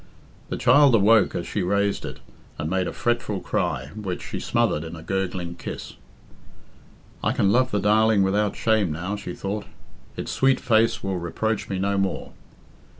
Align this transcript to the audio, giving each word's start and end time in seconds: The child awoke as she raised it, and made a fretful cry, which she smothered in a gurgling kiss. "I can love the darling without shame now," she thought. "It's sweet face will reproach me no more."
The 0.49 0.57
child 0.57 0.95
awoke 0.95 1.35
as 1.35 1.45
she 1.45 1.61
raised 1.61 2.05
it, 2.05 2.21
and 2.57 2.71
made 2.71 2.87
a 2.87 2.91
fretful 2.91 3.39
cry, 3.39 3.91
which 3.95 4.23
she 4.23 4.39
smothered 4.39 4.83
in 4.83 4.95
a 4.95 5.03
gurgling 5.03 5.53
kiss. 5.53 5.93
"I 7.23 7.33
can 7.33 7.51
love 7.51 7.69
the 7.69 7.79
darling 7.79 8.23
without 8.23 8.55
shame 8.55 8.91
now," 8.91 9.15
she 9.15 9.35
thought. 9.35 9.67
"It's 10.17 10.31
sweet 10.31 10.59
face 10.59 11.03
will 11.03 11.19
reproach 11.19 11.69
me 11.69 11.77
no 11.77 11.99
more." 11.99 12.31